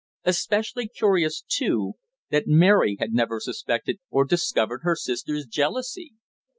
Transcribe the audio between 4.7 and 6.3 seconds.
her sister's jealousy.